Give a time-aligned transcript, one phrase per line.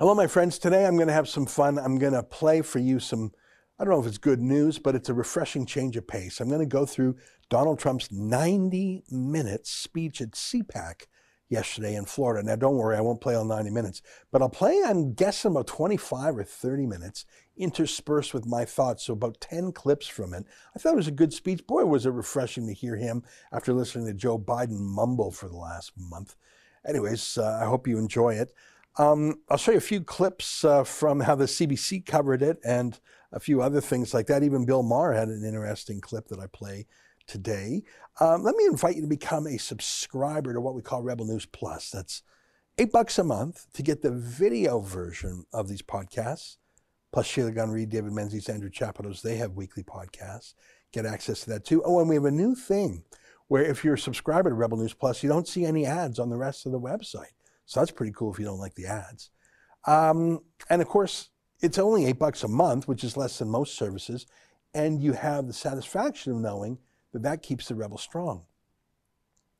[0.00, 0.58] Hello, my friends.
[0.58, 1.78] Today I'm going to have some fun.
[1.78, 3.32] I'm going to play for you some,
[3.78, 6.40] I don't know if it's good news, but it's a refreshing change of pace.
[6.40, 7.16] I'm going to go through
[7.50, 11.02] Donald Trump's 90 minute speech at CPAC
[11.50, 12.42] yesterday in Florida.
[12.42, 14.00] Now, don't worry, I won't play all 90 minutes,
[14.32, 17.26] but I'll play, I'm guessing, about 25 or 30 minutes
[17.58, 19.04] interspersed with my thoughts.
[19.04, 20.46] So, about 10 clips from it.
[20.74, 21.66] I thought it was a good speech.
[21.66, 23.22] Boy, was it refreshing to hear him
[23.52, 26.36] after listening to Joe Biden mumble for the last month.
[26.88, 28.54] Anyways, uh, I hope you enjoy it.
[29.00, 33.00] Um, I'll show you a few clips uh, from how the CBC covered it and
[33.32, 34.42] a few other things like that.
[34.42, 36.86] Even Bill Maher had an interesting clip that I play
[37.26, 37.82] today.
[38.20, 41.46] Um, let me invite you to become a subscriber to what we call Rebel News
[41.46, 41.88] Plus.
[41.88, 42.20] That's
[42.76, 46.58] eight bucks a month to get the video version of these podcasts.
[47.10, 50.52] Plus Sheila Gunn Reid, David Menzies, Andrew Chapados, they have weekly podcasts.
[50.92, 51.82] Get access to that too.
[51.86, 53.04] Oh, and we have a new thing
[53.48, 56.28] where if you're a subscriber to Rebel News Plus, you don't see any ads on
[56.28, 57.32] the rest of the website.
[57.70, 59.30] So that's pretty cool if you don't like the ads.
[59.86, 61.28] Um, and of course,
[61.60, 64.26] it's only eight bucks a month, which is less than most services.
[64.74, 66.78] And you have the satisfaction of knowing
[67.12, 68.42] that that keeps the Rebel strong.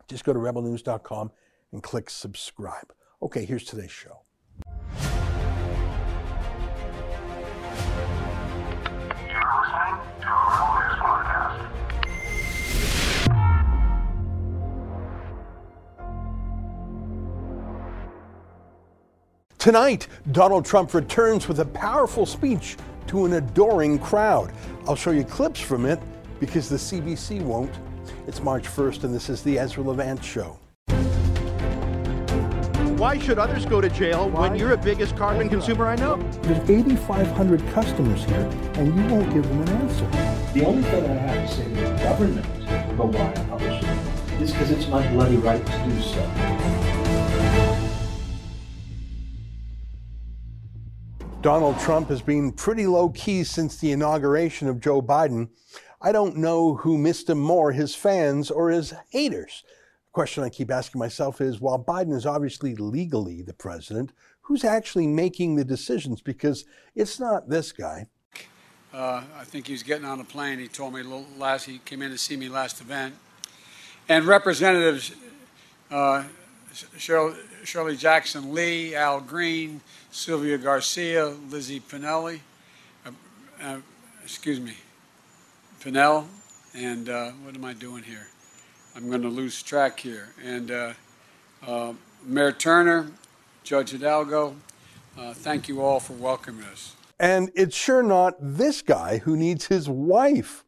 [0.09, 1.31] Just go to rebelnews.com
[1.71, 2.93] and click subscribe.
[3.23, 4.23] Okay, here's today's show.
[19.61, 24.55] Tonight, Donald Trump returns with a powerful speech to an adoring crowd.
[24.89, 26.01] I'll show you clips from it
[26.41, 27.71] because the CBC won't.
[28.27, 30.59] It's March 1st, and this is the Ezra Levant Show.
[32.97, 34.49] Why should others go to jail Why?
[34.49, 36.17] when you're the biggest carbon consumer I know?
[36.41, 40.07] There's 8,500 customers here, and you won't give them an answer.
[40.55, 42.47] The only thing I have to say to the government
[42.93, 46.90] about why I publish it is because it's my bloody right to do so.
[51.43, 55.49] Donald Trump has been pretty low key since the inauguration of Joe Biden.
[56.03, 59.65] I don't know who missed him more, his fans or his haters.
[59.65, 64.65] The question I keep asking myself is while Biden is obviously legally the president, who's
[64.65, 66.21] actually making the decisions?
[66.21, 68.09] Because it's not this guy.
[68.93, 70.59] Uh, I think he was getting on a plane.
[70.59, 71.03] He told me
[71.39, 73.15] last, he came in to see me last event.
[74.11, 75.13] And representatives,
[75.91, 76.25] uh,
[76.99, 82.41] Shirley Jackson Lee, Al Green, Sylvia Garcia, Lizzie Pinelli,
[83.07, 83.11] uh,
[83.63, 83.79] uh,
[84.25, 84.75] excuse me,
[85.81, 86.27] Pinell,
[86.75, 88.27] and uh, what am I doing here?
[88.97, 90.31] I'm going to lose track here.
[90.45, 90.93] And uh,
[91.67, 91.93] uh,
[92.25, 93.13] Mayor Turner,
[93.63, 94.57] Judge Hidalgo,
[95.17, 96.97] uh, thank you all for welcoming us.
[97.19, 100.65] And it's sure not this guy who needs his wife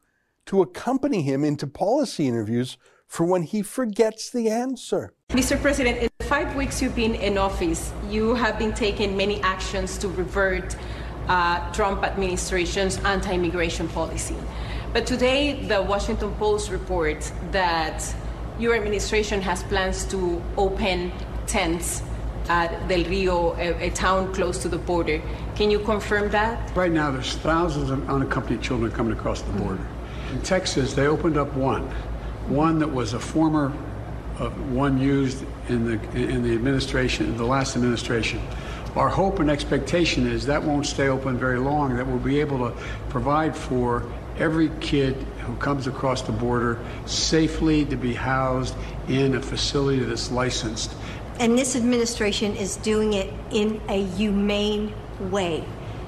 [0.47, 2.77] to accompany him into policy interviews
[3.07, 5.13] for when he forgets the answer.
[5.33, 5.59] Mr.
[5.59, 9.97] President, in the five weeks you've been in office, you have been taking many actions
[9.97, 10.77] to revert
[11.27, 14.37] uh, Trump administration's anti-immigration policy.
[14.93, 18.05] But today, the Washington Post reports that
[18.59, 21.11] your administration has plans to open
[21.47, 22.03] tents
[22.51, 25.23] at Del Rio, a, a, town close to the border.
[25.55, 26.77] Can you confirm that?
[26.77, 29.87] Right now, there's thousands of unaccompanied children coming across the border.
[30.31, 31.89] In Texas, they opened up one
[32.49, 33.73] one that was a former
[34.43, 38.41] uh, one used in the in the administration, the last administration.
[38.97, 41.97] Our hope and expectation is that won't stay open very long.
[41.97, 42.77] That we'll be able to
[43.09, 44.05] provide for
[44.39, 45.15] every kid
[45.47, 48.75] who comes across the border safely to be housed
[49.09, 50.93] in a facility that's licensed.
[51.39, 55.65] And this administration is doing it in a humane way.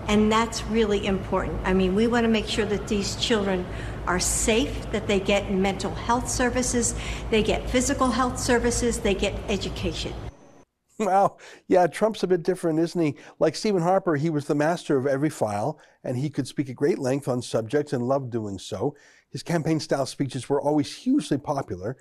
[0.08, 1.60] And that's really important.
[1.64, 3.64] I mean, we want to make sure that these children
[4.06, 6.94] are safe, that they get mental health services,
[7.30, 10.12] they get physical health services, they get education.
[10.98, 11.38] Wow.
[11.66, 13.16] Yeah, Trump's a bit different, isn't he?
[13.40, 16.76] Like Stephen Harper, he was the master of every file, and he could speak at
[16.76, 18.94] great length on subjects and loved doing so.
[19.30, 21.96] His campaign style speeches were always hugely popular,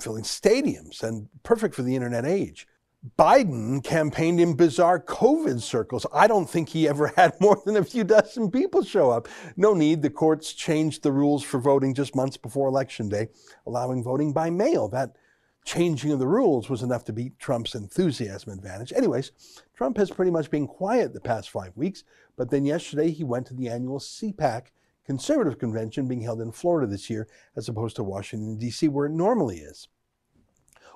[0.00, 2.66] filling stadiums and perfect for the internet age.
[3.18, 6.06] Biden campaigned in bizarre COVID circles.
[6.12, 9.28] I don't think he ever had more than a few dozen people show up.
[9.56, 10.02] No need.
[10.02, 13.28] The courts changed the rules for voting just months before Election Day,
[13.66, 14.88] allowing voting by mail.
[14.88, 15.16] That
[15.64, 18.92] changing of the rules was enough to beat Trump's enthusiasm advantage.
[18.92, 19.32] Anyways,
[19.74, 22.04] Trump has pretty much been quiet the past five weeks,
[22.36, 24.66] but then yesterday he went to the annual CPAC
[25.04, 27.26] conservative convention being held in Florida this year,
[27.56, 29.88] as opposed to Washington, D.C., where it normally is.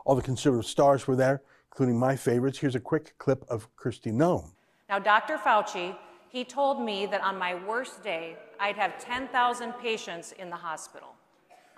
[0.05, 1.43] All the conservative stars were there
[1.77, 2.57] including my favorites.
[2.57, 4.51] Here's a quick clip of Kristi Noem.
[4.89, 5.37] Now, Dr.
[5.37, 5.95] Fauci,
[6.31, 11.09] he told me that on my worst day, I'd have 10,000 patients in the hospital.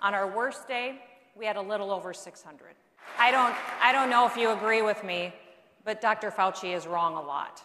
[0.01, 1.01] On our worst day,
[1.35, 2.75] we had a little over 600.
[3.17, 5.33] I don't, I don't know if you agree with me,
[5.83, 6.31] but Dr.
[6.31, 7.61] Fauci is wrong a lot.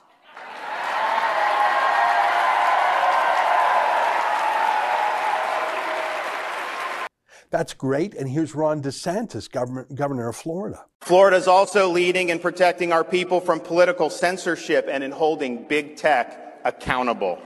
[7.55, 8.15] That's great.
[8.15, 10.87] And here's Ron DeSantis, governor of Florida.
[11.03, 15.95] Florida is also leading in protecting our people from political censorship and in holding big
[15.95, 17.37] tech accountable.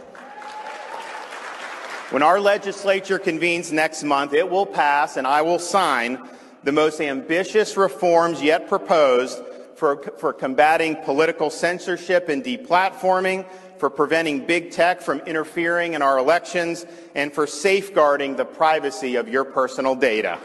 [2.08, 6.26] When our legislature convenes next month, it will pass and I will sign
[6.64, 9.38] the most ambitious reforms yet proposed
[9.76, 13.44] for, for combating political censorship and deplatforming,
[13.78, 19.28] for preventing big tech from interfering in our elections, and for safeguarding the privacy of
[19.28, 20.38] your personal data.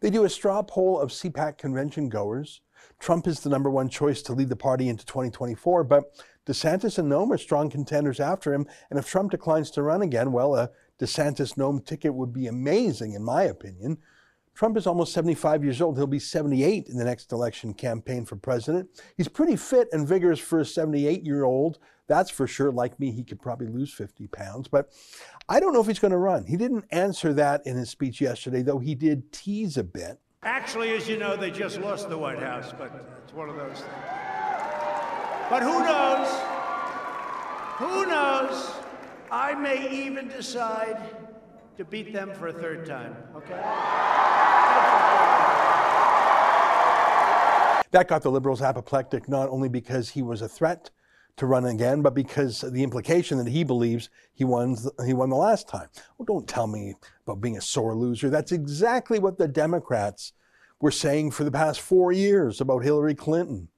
[0.00, 2.60] They do a straw poll of CPAC convention goers.
[3.00, 6.04] Trump is the number one choice to lead the party into 2024, but
[6.46, 8.66] DeSantis and Noem are strong contenders after him.
[8.90, 13.14] And if Trump declines to run again, well, a DeSantis Noem ticket would be amazing,
[13.14, 13.98] in my opinion.
[14.54, 15.96] Trump is almost 75 years old.
[15.96, 18.88] He'll be 78 in the next election campaign for president.
[19.16, 21.78] He's pretty fit and vigorous for a 78 year old.
[22.06, 22.70] That's for sure.
[22.70, 24.68] Like me, he could probably lose 50 pounds.
[24.68, 24.90] But
[25.48, 26.46] I don't know if he's going to run.
[26.46, 30.20] He didn't answer that in his speech yesterday, though he did tease a bit.
[30.44, 32.92] Actually, as you know, they just lost the White House, but
[33.24, 33.92] it's one of those things.
[35.50, 36.28] But who knows?
[37.78, 38.72] Who knows?
[39.30, 41.02] I may even decide
[41.76, 43.60] to beat them for a third time, okay?
[47.94, 50.90] That got the liberals apoplectic not only because he was a threat
[51.36, 54.76] to run again, but because the implication that he believes he won
[55.06, 55.86] he won the last time.
[56.18, 58.30] Well, don't tell me about being a sore loser.
[58.30, 60.32] That's exactly what the Democrats
[60.80, 63.68] were saying for the past four years about Hillary Clinton.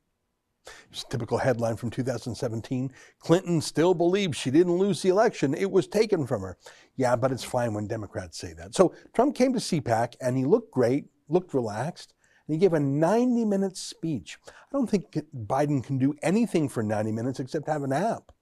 [0.90, 2.90] It's a typical headline from 2017.
[3.18, 5.52] Clinton still believes she didn't lose the election.
[5.52, 6.56] It was taken from her.
[6.96, 8.74] Yeah, but it's fine when Democrats say that.
[8.74, 12.14] So Trump came to CPAC and he looked great, looked relaxed,
[12.46, 14.38] and he gave a 90 minute speech.
[14.46, 18.32] I don't think Biden can do anything for 90 minutes except have a nap.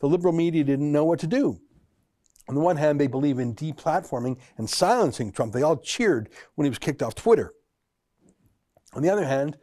[0.00, 1.60] The liberal media didn't know what to do.
[2.48, 5.52] On the one hand, they believe in deplatforming and silencing Trump.
[5.52, 7.54] They all cheered when he was kicked off Twitter.
[8.92, 9.58] On the other hand,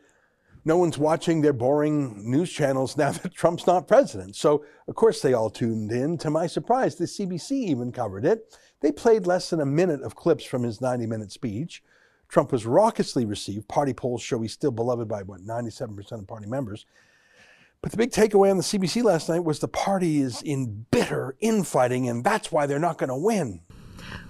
[0.65, 4.35] no one's watching their boring news channels now that Trump's not president.
[4.35, 6.17] So, of course, they all tuned in.
[6.19, 8.57] To my surprise, the CBC even covered it.
[8.81, 11.83] They played less than a minute of clips from his 90 minute speech.
[12.33, 13.67] Trump was raucously received.
[13.67, 16.87] Party polls show he's still beloved by, what, 97% of party members.
[17.79, 21.35] But the big takeaway on the CBC last night was the party is in bitter
[21.41, 23.61] infighting, and that's why they're not going to win.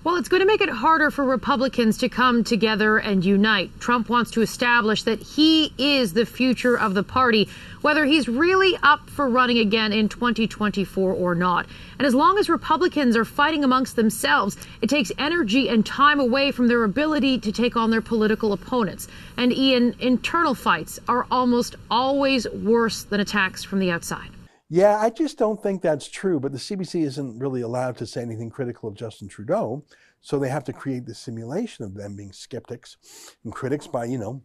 [0.04, 3.72] Well, it's going to make it harder for Republicans to come together and unite.
[3.80, 7.48] Trump wants to establish that he is the future of the party,
[7.80, 11.68] whether he's really up for running again in 2024 or not.
[11.98, 16.52] And as long as Republicans are fighting amongst themselves, it takes energy and time away
[16.52, 19.08] from their ability to take on their political opponents.
[19.38, 24.33] And Ian, internal fights are almost always worse than attacks from the outside.
[24.74, 26.40] Yeah, I just don't think that's true.
[26.40, 29.86] But the CBC isn't really allowed to say anything critical of Justin Trudeau.
[30.20, 32.98] So they have to create the simulation of them being skeptics
[33.44, 34.42] and critics by, you know,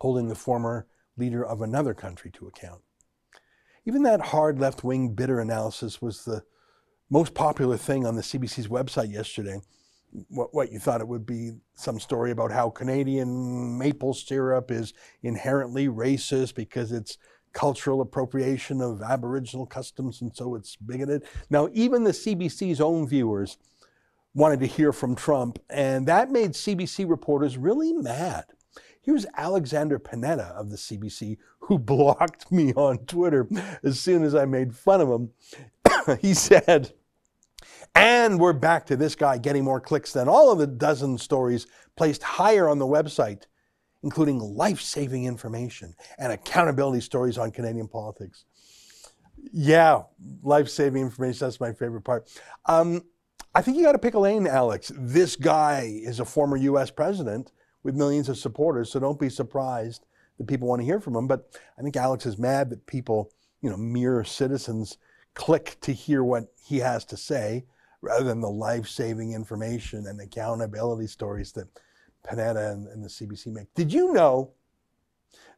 [0.00, 0.86] holding the former
[1.18, 2.80] leader of another country to account.
[3.84, 6.42] Even that hard left wing bitter analysis was the
[7.10, 9.60] most popular thing on the CBC's website yesterday.
[10.30, 14.94] What, what you thought it would be some story about how Canadian maple syrup is
[15.22, 17.18] inherently racist because it's
[17.54, 21.24] cultural appropriation of Aboriginal customs, and so it's bigoted.
[21.48, 23.56] Now, even the CBC's own viewers
[24.34, 28.44] wanted to hear from Trump, and that made CBC reporters really mad.
[29.00, 33.48] Here's Alexander Panetta of the CBC, who blocked me on Twitter
[33.82, 35.30] as soon as I made fun of him.
[36.20, 36.92] he said,
[37.94, 41.66] and we're back to this guy getting more clicks than all of the dozen stories
[41.96, 43.44] placed higher on the website
[44.04, 48.44] including life saving information and accountability stories on Canadian politics.
[49.50, 50.02] Yeah,
[50.42, 52.28] life saving information, that's my favorite part.
[52.66, 53.02] Um,
[53.54, 54.92] I think you got to pick a lane, Alex.
[54.94, 57.50] This guy is a former US president
[57.82, 60.04] with millions of supporters, so don't be surprised
[60.36, 61.26] that people want to hear from him.
[61.26, 63.32] But I think Alex is mad that people,
[63.62, 64.98] you know, mere citizens,
[65.32, 67.64] click to hear what he has to say
[68.02, 71.68] rather than the life saving information and accountability stories that
[72.24, 73.72] Panetta and, and the CBC make.
[73.74, 74.52] Did you know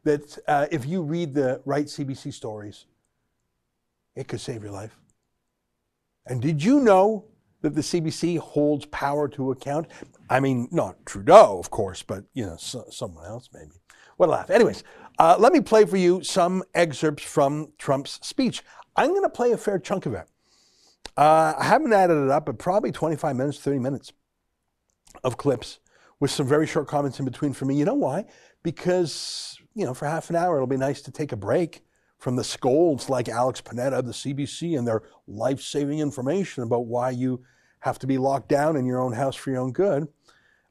[0.03, 2.85] that uh, if you read the right CBC stories,
[4.15, 4.97] it could save your life?
[6.25, 7.25] And did you know
[7.61, 9.87] that the CBC holds power to account?
[10.29, 13.81] I mean, not Trudeau, of course, but you know, so, someone else maybe.
[14.17, 14.49] What a laugh.
[14.49, 14.83] Anyways,
[15.19, 18.63] uh, let me play for you some excerpts from Trump's speech.
[18.95, 20.27] I'm going to play a fair chunk of it.
[21.15, 24.13] Uh, I haven't added it up, but probably 25 minutes, 30 minutes
[25.23, 25.79] of clips
[26.19, 27.75] with some very short comments in between for me.
[27.75, 28.25] You know why?
[28.63, 31.83] Because, you know, for half an hour, it'll be nice to take a break
[32.17, 36.87] from the scolds like Alex Panetta, of the CBC, and their life saving information about
[36.87, 37.43] why you
[37.81, 40.07] have to be locked down in your own house for your own good.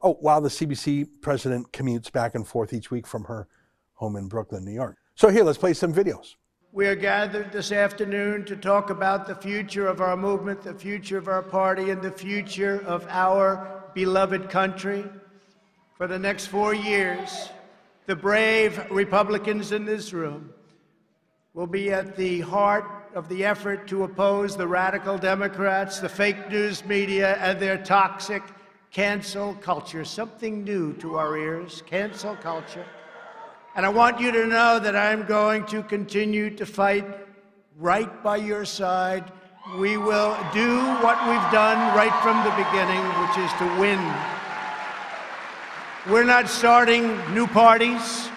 [0.03, 3.47] Oh, while the CBC president commutes back and forth each week from her
[3.95, 4.97] home in Brooklyn, New York.
[5.15, 6.35] So, here, let's play some videos.
[6.73, 11.17] We are gathered this afternoon to talk about the future of our movement, the future
[11.17, 15.05] of our party, and the future of our beloved country.
[15.97, 17.49] For the next four years,
[18.05, 20.53] the brave Republicans in this room
[21.55, 22.85] will be at the heart
[23.15, 28.43] of the effort to oppose the radical Democrats, the fake news media, and their toxic
[28.91, 30.05] cancel culture.
[30.05, 32.85] Something new to our ears cancel culture.
[33.75, 37.07] And I want you to know that I'm going to continue to fight
[37.79, 39.33] right by your side.
[39.79, 44.36] We will do what we've done right from the beginning, which is to win.
[46.09, 48.29] We're not starting new parties.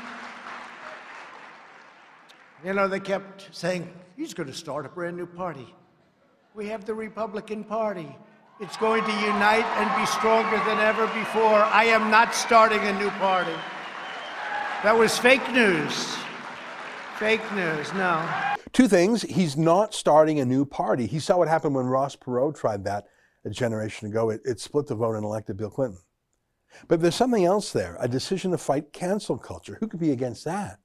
[2.66, 5.72] You know, they kept saying, he's going to start a brand new party.
[6.56, 8.08] We have the Republican Party.
[8.60, 11.62] It's going to unite and be stronger than ever before.
[11.62, 13.54] I am not starting a new party.
[14.82, 16.18] That was fake news.
[17.20, 18.28] Fake news, no.
[18.74, 19.22] Two things.
[19.22, 21.06] He's not starting a new party.
[21.06, 23.06] He saw what happened when Ross Perot tried that
[23.46, 24.32] a generation ago.
[24.32, 26.00] It, it split the vote and elected Bill Clinton.
[26.88, 29.78] But there's something else there a decision to fight cancel culture.
[29.80, 30.80] Who could be against that?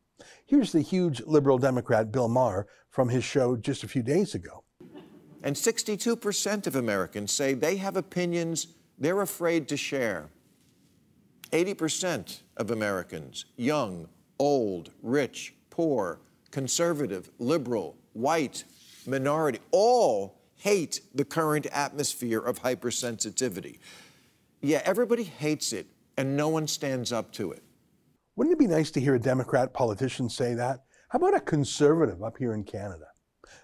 [0.47, 4.65] Here's the huge liberal Democrat Bill Maher from his show just a few days ago.
[5.43, 10.31] And 62% of Americans say they have opinions they're afraid to share.
[11.51, 18.65] 80% of Americans, young, old, rich, poor, conservative, liberal, white,
[19.07, 23.79] minority, all hate the current atmosphere of hypersensitivity.
[24.65, 27.63] Yeah, everybody hates it, and no one stands up to it.
[28.35, 30.85] Wouldn't it be nice to hear a Democrat politician say that?
[31.11, 33.05] How about a conservative up here in Canada?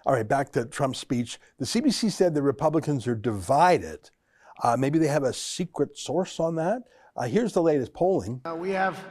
[0.04, 1.40] All right, back to Trump's speech.
[1.58, 4.10] The CBC said the Republicans are divided.
[4.62, 6.82] Uh, maybe they have a secret source on that.
[7.16, 8.42] Uh, here's the latest polling.
[8.44, 9.02] Uh, we have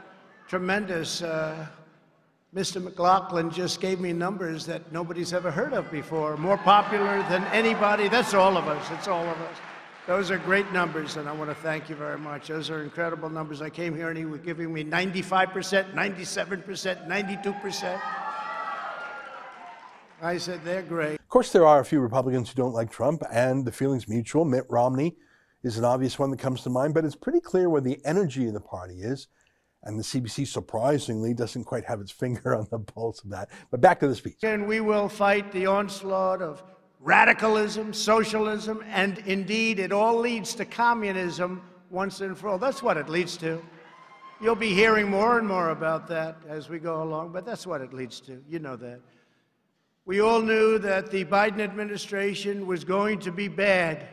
[0.46, 1.22] tremendous.
[1.22, 1.66] Uh,
[2.54, 2.80] Mr.
[2.80, 6.36] McLaughlin just gave me numbers that nobody's ever heard of before.
[6.36, 8.06] More popular than anybody.
[8.08, 8.86] That's all of us.
[8.92, 9.56] It's all of us.
[10.06, 12.48] Those are great numbers, and I want to thank you very much.
[12.48, 13.60] Those are incredible numbers.
[13.60, 18.00] I came here and he was giving me 95%, 97%, 92%.
[20.22, 21.14] I said, they're great.
[21.18, 24.44] Of course, there are a few Republicans who don't like Trump, and the feeling's mutual.
[24.44, 25.16] Mitt Romney
[25.62, 28.46] is an obvious one that comes to mind, but it's pretty clear where the energy
[28.46, 29.28] of the party is.
[29.82, 33.48] And the CBC, surprisingly, doesn't quite have its finger on the pulse of that.
[33.70, 34.38] But back to the speech.
[34.42, 36.62] And we will fight the onslaught of
[37.00, 42.58] radicalism, socialism, and indeed it all leads to communism once and for all.
[42.58, 43.62] That's what it leads to.
[44.40, 47.80] You'll be hearing more and more about that as we go along, but that's what
[47.80, 48.42] it leads to.
[48.48, 49.00] You know that.
[50.06, 54.08] We all knew that the Biden administration was going to be bad,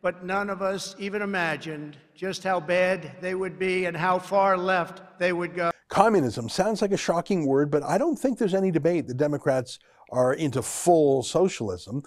[0.00, 4.56] but none of us even imagined just how bad they would be and how far
[4.56, 5.72] left they would go.
[5.88, 9.08] Communism sounds like a shocking word, but I don't think there's any debate.
[9.08, 9.78] The Democrats
[10.10, 12.02] are into full socialism.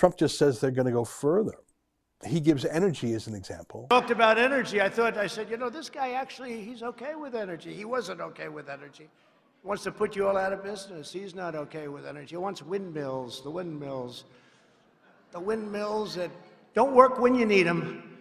[0.00, 1.58] Trump just says they're going to go further.
[2.24, 3.86] He gives energy as an example.
[3.90, 4.80] Talked about energy.
[4.80, 7.74] I thought, I said, you know, this guy actually, he's okay with energy.
[7.74, 9.10] He wasn't okay with energy.
[9.60, 11.12] He wants to put you all out of business.
[11.12, 12.30] He's not okay with energy.
[12.30, 14.24] He wants windmills, the windmills.
[15.32, 16.30] The windmills that
[16.72, 18.16] don't work when you need them.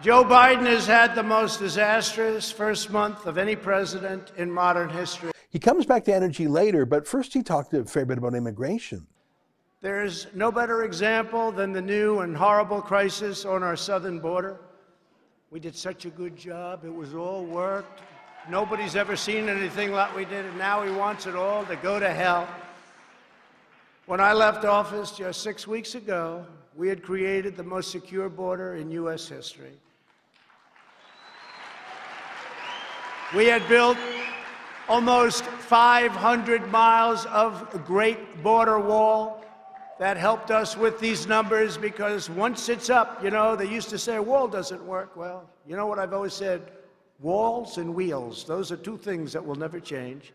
[0.00, 5.32] Joe Biden has had the most disastrous first month of any president in modern history.
[5.50, 9.06] He comes back to energy later, but first he talked a fair bit about immigration.
[9.82, 14.56] There's no better example than the new and horrible crisis on our southern border.
[15.50, 16.84] We did such a good job.
[16.84, 18.00] It was all worked.
[18.48, 21.98] Nobody's ever seen anything like we did, and now he wants it all to go
[21.98, 22.46] to hell.
[24.06, 26.46] When I left office just six weeks ago,
[26.76, 29.26] we had created the most secure border in U.S.
[29.26, 29.72] history.
[33.34, 33.98] We had built
[34.88, 39.42] almost 500 miles of great border wall
[40.02, 43.96] that helped us with these numbers because once it's up, you know, they used to
[43.96, 45.16] say a wall doesn't work.
[45.16, 46.72] Well, you know what I've always said?
[47.20, 50.32] Walls and wheels, those are two things that will never change.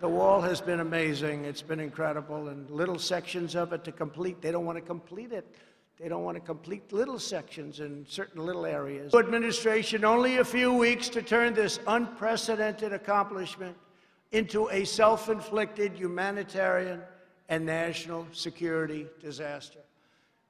[0.00, 1.44] The wall has been amazing.
[1.44, 2.48] It's been incredible.
[2.48, 5.46] And little sections of it to complete, they don't want to complete it.
[6.00, 9.14] They don't want to complete little sections in certain little areas.
[9.14, 13.76] Administration, only a few weeks to turn this unprecedented accomplishment
[14.32, 17.00] into a self inflicted humanitarian
[17.48, 19.80] and national security disaster.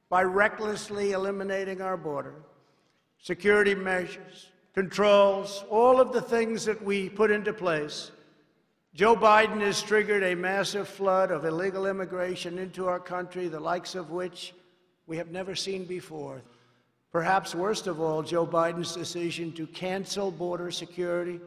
[0.08, 2.34] By recklessly eliminating our border,
[3.18, 8.10] security measures, controls, all of the things that we put into place,
[8.94, 13.94] Joe Biden has triggered a massive flood of illegal immigration into our country, the likes
[13.94, 14.54] of which
[15.06, 16.40] we have never seen before.
[17.12, 21.40] Perhaps worst of all, Joe Biden's decision to cancel border security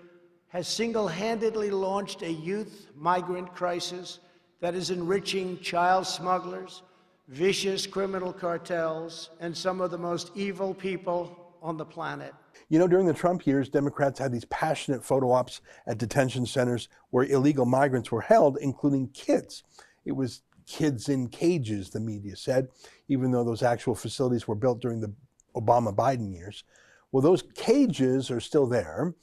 [0.50, 4.20] has single handedly launched a youth migrant crisis
[4.61, 6.83] that is enriching child smugglers,
[7.27, 12.33] vicious criminal cartels, and some of the most evil people on the planet.
[12.69, 16.89] You know, during the Trump years, Democrats had these passionate photo ops at detention centers
[17.09, 19.63] where illegal migrants were held, including kids.
[20.05, 22.67] It was kids in cages, the media said,
[23.07, 25.11] even though those actual facilities were built during the
[25.55, 26.63] Obama Biden years.
[27.11, 29.15] Well, those cages are still there.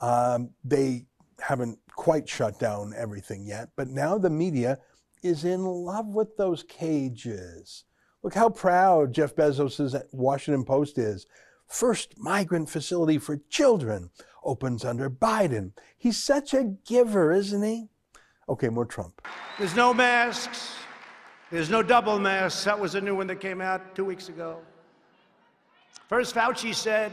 [0.00, 1.06] Um, they
[1.40, 4.78] haven't quite shut down everything yet, but now the media
[5.22, 7.84] is in love with those cages.
[8.22, 11.26] Look how proud Jeff Bezos' Washington Post is.
[11.66, 14.10] First migrant facility for children
[14.42, 15.72] opens under Biden.
[15.96, 17.88] He's such a giver, isn't he?
[18.48, 19.26] Okay, more Trump.
[19.58, 20.74] There's no masks.
[21.50, 22.64] There's no double masks.
[22.64, 24.58] That was a new one that came out two weeks ago.
[26.08, 27.12] First, Fauci said,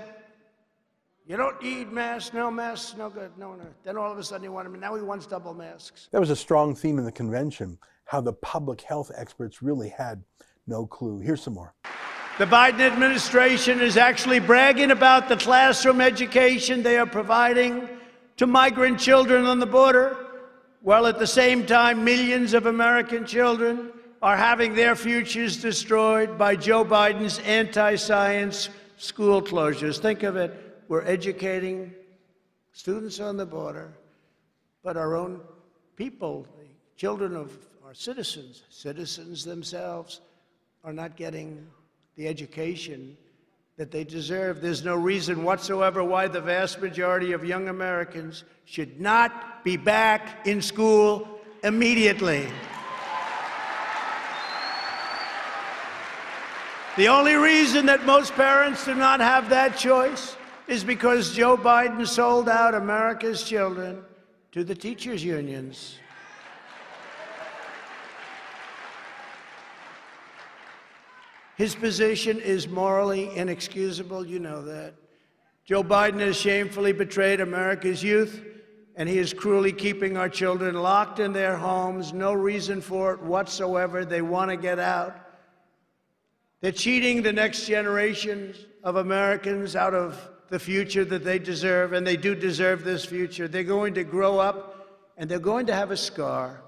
[1.31, 3.63] you don't need masks, no masks, no good, no, no.
[3.85, 6.09] Then all of a sudden he wanted, now he wants double masks.
[6.11, 10.21] That was a strong theme in the convention, how the public health experts really had
[10.67, 11.19] no clue.
[11.19, 11.73] Here's some more.
[12.37, 17.87] The Biden administration is actually bragging about the classroom education they are providing
[18.35, 20.17] to migrant children on the border,
[20.81, 26.57] while at the same time, millions of American children are having their futures destroyed by
[26.57, 29.97] Joe Biden's anti science school closures.
[29.97, 30.70] Think of it.
[30.91, 31.93] We're educating
[32.73, 33.93] students on the border,
[34.83, 35.39] but our own
[35.95, 36.67] people, the
[36.97, 40.19] children of our citizens, citizens themselves,
[40.83, 41.65] are not getting
[42.17, 43.15] the education
[43.77, 44.59] that they deserve.
[44.59, 50.45] There's no reason whatsoever why the vast majority of young Americans should not be back
[50.45, 52.49] in school immediately.
[56.97, 60.35] The only reason that most parents do not have that choice
[60.67, 64.03] is because Joe Biden sold out America's children
[64.51, 65.97] to the teachers' unions.
[71.55, 74.95] His position is morally inexcusable, you know that.
[75.63, 78.43] Joe Biden has shamefully betrayed America's youth,
[78.95, 82.13] and he is cruelly keeping our children locked in their homes.
[82.13, 84.03] No reason for it whatsoever.
[84.03, 85.15] They want to get out.
[86.61, 92.05] They're cheating the next generation of Americans out of the future that they deserve, and
[92.05, 93.47] they do deserve this future.
[93.47, 96.61] They're going to grow up and they're going to have a scar.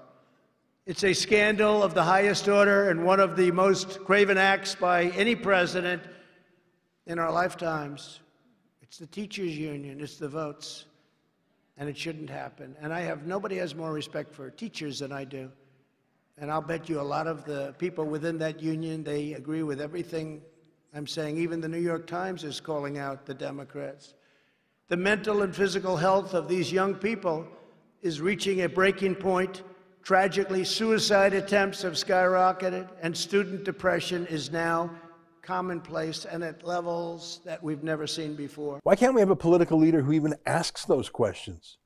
[0.86, 5.04] It's a scandal of the highest order and one of the most craven acts by
[5.10, 6.02] any president
[7.06, 8.20] in our lifetimes.
[8.80, 10.86] It's the teachers' union, it's the votes,
[11.76, 12.74] and it shouldn't happen.
[12.80, 15.50] And I have nobody has more respect for teachers than I do.
[16.38, 19.80] And I'll bet you a lot of the people within that union, they agree with
[19.80, 20.40] everything
[20.94, 21.36] I'm saying.
[21.38, 24.14] Even the New York Times is calling out the Democrats.
[24.88, 27.46] The mental and physical health of these young people
[28.00, 29.62] is reaching a breaking point.
[30.02, 34.90] Tragically, suicide attempts have skyrocketed, and student depression is now
[35.42, 38.78] commonplace and at levels that we've never seen before.
[38.84, 41.78] Why can't we have a political leader who even asks those questions?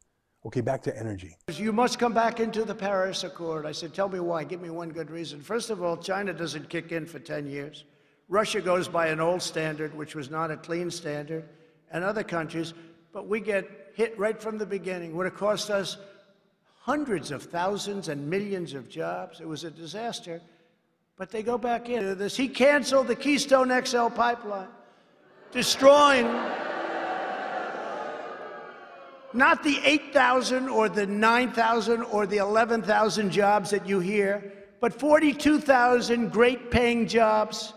[0.44, 1.37] Okay, back to energy.
[1.49, 3.66] You must come back into the Paris Accord.
[3.66, 4.44] I said, Tell me why.
[4.44, 5.40] Give me one good reason.
[5.40, 7.85] First of all, China doesn't kick in for 10 years.
[8.29, 11.49] Russia goes by an old standard, which was not a clean standard,
[11.91, 12.75] and other countries,
[13.12, 15.17] but we get hit right from the beginning.
[15.17, 15.97] Would have cost us
[16.81, 19.41] hundreds of thousands and millions of jobs.
[19.41, 20.41] It was a disaster.
[21.17, 22.37] But they go back into this.
[22.37, 24.69] He canceled the Keystone XL pipeline,
[25.51, 26.27] destroying
[29.33, 36.31] not the 8,000 or the 9,000 or the 11,000 jobs that you hear, but 42,000
[36.31, 37.75] great paying jobs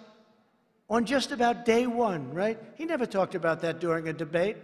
[0.91, 2.59] on just about day one, right?
[2.75, 4.57] He never talked about that during a debate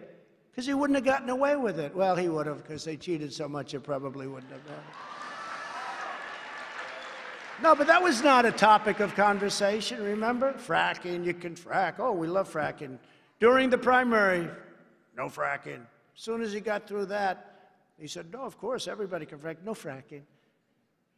[0.52, 1.96] because he wouldn't have gotten away with it.
[1.96, 4.62] Well, he would have because they cheated so much it probably wouldn't have.
[7.64, 10.54] No, but that was not a topic of conversation, remember?
[10.54, 11.96] Fracking, you can frack.
[11.98, 13.00] Oh, we love fracking.
[13.40, 14.50] During the primary,
[15.16, 15.80] no fracking.
[15.80, 19.58] As soon as he got through that, he said, No, of course, everybody can frack.
[19.64, 20.22] No fracking.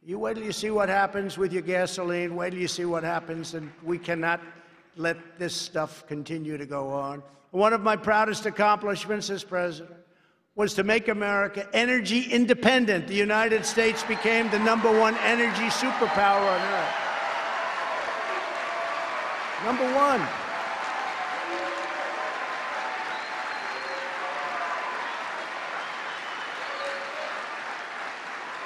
[0.02, 2.36] You wait till you see what happens with your gasoline.
[2.36, 4.40] Wait till you see what happens, and we cannot
[4.96, 7.22] let this stuff continue to go on.
[7.50, 9.96] One of my proudest accomplishments as president
[10.54, 13.06] was to make America energy independent.
[13.08, 16.94] The United States became the number one energy superpower on earth.
[19.64, 20.26] Number one.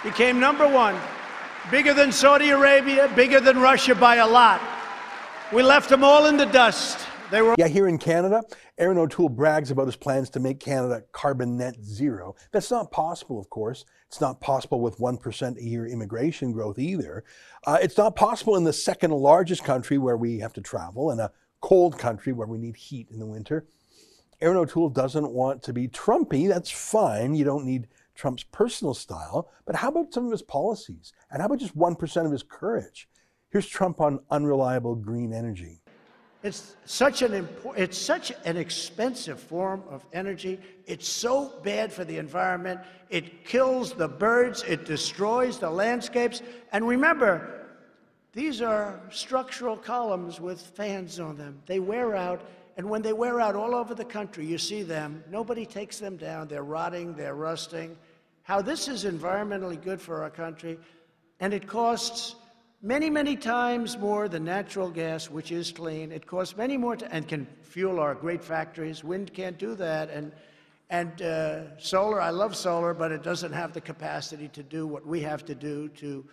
[0.02, 0.98] Became number one.
[1.70, 4.60] Bigger than Saudi Arabia, bigger than Russia by a lot.
[5.54, 6.98] We left them all in the dust.
[7.30, 7.54] They were.
[7.56, 8.42] Yeah, here in Canada,
[8.76, 12.34] Erin O'Toole brags about his plans to make Canada carbon net zero.
[12.50, 13.84] That's not possible, of course.
[14.08, 17.22] It's not possible with 1% a year immigration growth either.
[17.64, 21.20] Uh, it's not possible in the second largest country where we have to travel, in
[21.20, 23.64] a cold country where we need heat in the winter.
[24.40, 26.48] Erin O'Toole doesn't want to be Trumpy.
[26.48, 27.36] That's fine.
[27.36, 27.86] You don't need
[28.16, 29.48] Trump's personal style.
[29.66, 31.12] But how about some of his policies?
[31.30, 33.08] And how about just 1% of his courage?
[33.54, 35.78] Here's Trump on unreliable green energy.
[36.42, 40.58] It's such an impor- it's such an expensive form of energy.
[40.86, 42.80] It's so bad for the environment.
[43.10, 46.42] It kills the birds, it destroys the landscapes.
[46.72, 47.68] And remember,
[48.32, 51.62] these are structural columns with fans on them.
[51.66, 52.42] They wear out,
[52.76, 55.22] and when they wear out all over the country, you see them.
[55.30, 56.48] Nobody takes them down.
[56.48, 57.96] They're rotting, they're rusting.
[58.42, 60.76] How this is environmentally good for our country,
[61.38, 62.34] and it costs
[62.84, 66.12] many, many times more than natural gas, which is clean.
[66.12, 69.02] It costs many more and can fuel our great factories.
[69.02, 70.10] Wind can't do that.
[70.10, 70.30] And,
[70.90, 75.06] and uh, solar, I love solar, but it doesn't have the capacity to do what
[75.06, 76.24] we have to do to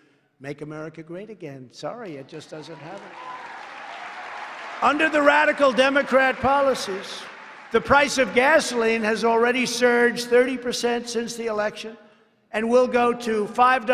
[0.42, 1.70] make America great again.
[1.72, 3.14] Sorry, it just doesn't have it.
[4.82, 7.22] Under the radical Democrat policies,
[7.72, 11.96] the price of gasoline has already surged 30% since the election
[12.54, 13.88] and we'll go to $5, $6,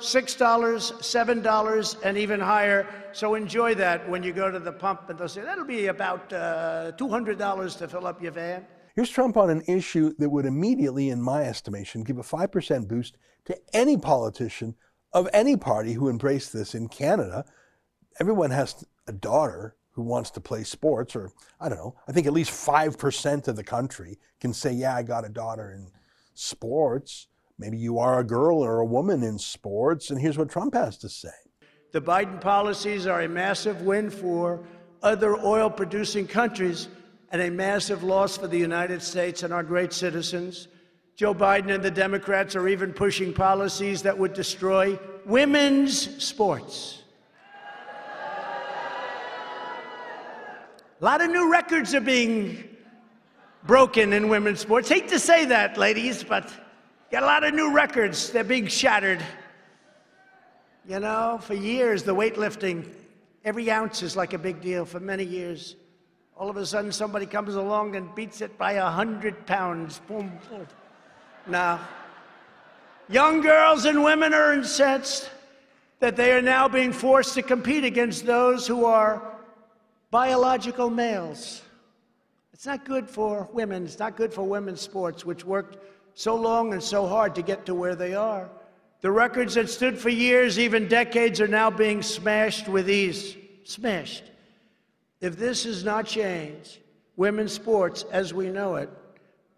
[0.00, 2.86] $7, and even higher.
[3.12, 6.32] So enjoy that when you go to the pump and they'll say, that'll be about
[6.32, 8.66] uh, $200 to fill up your van.
[8.94, 13.16] Here's Trump on an issue that would immediately, in my estimation, give a 5% boost
[13.46, 14.74] to any politician
[15.12, 17.44] of any party who embraced this in Canada.
[18.20, 22.26] Everyone has a daughter who wants to play sports, or I don't know, I think
[22.26, 25.88] at least 5% of the country can say, yeah, I got a daughter in
[26.34, 27.28] sports.
[27.58, 30.98] Maybe you are a girl or a woman in sports, and here's what Trump has
[30.98, 31.30] to say.
[31.92, 34.62] The Biden policies are a massive win for
[35.02, 36.88] other oil producing countries
[37.30, 40.68] and a massive loss for the United States and our great citizens.
[41.16, 47.02] Joe Biden and the Democrats are even pushing policies that would destroy women's sports.
[51.00, 52.64] A lot of new records are being
[53.64, 54.88] broken in women's sports.
[54.88, 56.50] Hate to say that, ladies, but
[57.10, 58.30] got a lot of new records.
[58.30, 59.22] They're being shattered.
[60.88, 62.88] You know, for years, the weightlifting,
[63.44, 65.76] every ounce is like a big deal for many years.
[66.36, 70.00] All of a sudden, somebody comes along and beats it by a hundred pounds.
[70.06, 70.66] Boom, boom.
[71.46, 71.80] Now,
[73.08, 75.30] young girls and women are incensed
[76.00, 79.22] that they are now being forced to compete against those who are
[80.10, 81.62] biological males.
[82.52, 83.84] It's not good for women.
[83.84, 85.78] It's not good for women's sports, which worked
[86.16, 88.48] so long and so hard to get to where they are.
[89.02, 93.36] The records that stood for years, even decades, are now being smashed with ease.
[93.64, 94.24] Smashed.
[95.20, 96.78] If this is not changed,
[97.16, 98.88] women's sports as we know it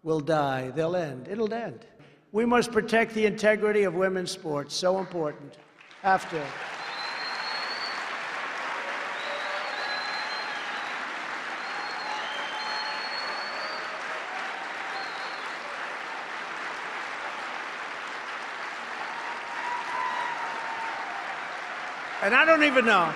[0.03, 0.71] will die.
[0.71, 1.29] They'll end.
[1.29, 1.85] It'll end.
[2.33, 4.75] We must protect the integrity of women's sports.
[4.75, 5.57] So important.
[6.01, 6.43] Have to.
[22.29, 23.11] And I don't even know.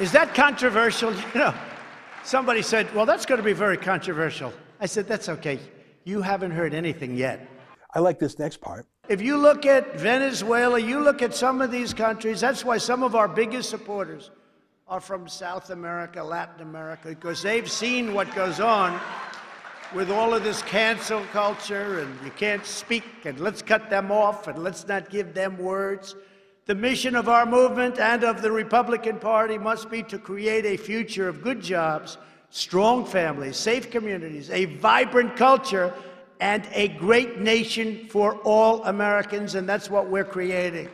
[0.00, 1.14] Is that controversial?
[1.34, 1.54] You know,
[2.24, 4.52] somebody said, well, that's going to be very controversial.
[4.80, 5.60] I said, that's okay.
[6.02, 7.48] You haven't heard anything yet.
[7.94, 8.86] I like this next part.
[9.08, 13.04] If you look at Venezuela, you look at some of these countries, that's why some
[13.04, 14.32] of our biggest supporters
[14.88, 19.00] are from South America, Latin America, because they've seen what goes on
[19.94, 24.48] with all of this cancel culture and you can't speak and let's cut them off
[24.48, 26.16] and let's not give them words.
[26.68, 30.76] The mission of our movement and of the Republican Party must be to create a
[30.76, 32.18] future of good jobs,
[32.50, 35.94] strong families, safe communities, a vibrant culture,
[36.40, 40.90] and a great nation for all Americans, and that's what we're creating.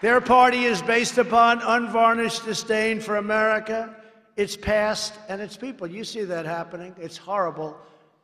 [0.00, 3.94] Their party is based upon unvarnished disdain for America,
[4.38, 5.86] its past, and its people.
[5.86, 6.94] You see that happening.
[6.98, 7.76] It's horrible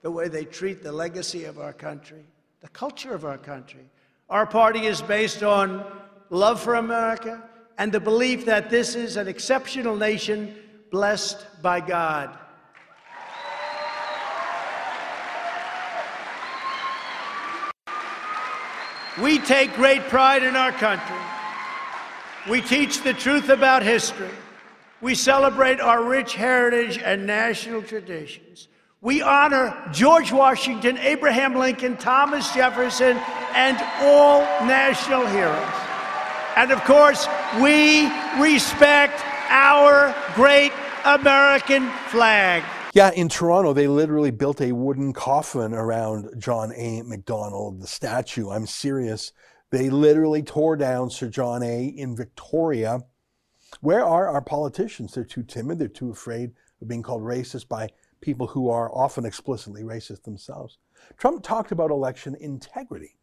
[0.02, 2.24] the way they treat the legacy of our country,
[2.60, 3.84] the culture of our country.
[4.30, 5.84] Our party is based on
[6.30, 7.42] love for America
[7.78, 10.54] and the belief that this is an exceptional nation
[10.90, 12.36] blessed by God.
[19.20, 21.16] We take great pride in our country.
[22.48, 24.30] We teach the truth about history.
[25.00, 28.68] We celebrate our rich heritage and national traditions.
[29.00, 33.16] We honor George Washington, Abraham Lincoln, Thomas Jefferson,
[33.54, 35.72] and all national heroes.
[36.56, 37.28] And of course,
[37.62, 38.10] we
[38.42, 40.72] respect our great
[41.04, 42.64] American flag.
[42.92, 47.02] Yeah, in Toronto, they literally built a wooden coffin around John A.
[47.02, 48.50] Macdonald, the statue.
[48.50, 49.32] I'm serious.
[49.70, 51.84] They literally tore down Sir John A.
[51.84, 53.02] in Victoria.
[53.80, 55.14] Where are our politicians?
[55.14, 55.78] They're too timid.
[55.78, 56.50] They're too afraid
[56.82, 60.78] of being called racist by people who are often explicitly racist themselves.
[61.16, 63.16] Trump talked about election integrity.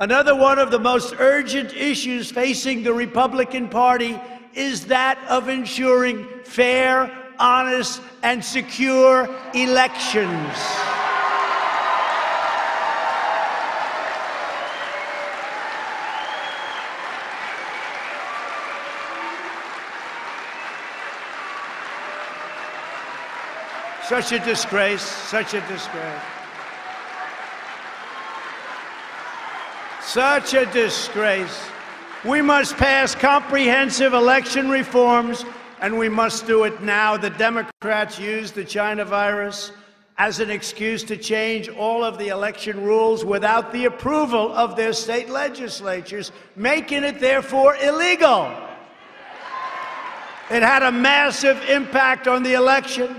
[0.00, 4.20] Another one of the most urgent issues facing the Republican Party
[4.54, 10.87] is that of ensuring fair, honest, and secure elections.
[24.08, 26.22] Such a disgrace, such a disgrace.
[30.00, 31.60] Such a disgrace.
[32.24, 35.44] We must pass comprehensive election reforms,
[35.82, 37.18] and we must do it now.
[37.18, 39.72] The Democrats use the China virus
[40.16, 44.94] as an excuse to change all of the election rules without the approval of their
[44.94, 48.50] state legislatures, making it therefore illegal.
[50.50, 53.14] It had a massive impact on the election.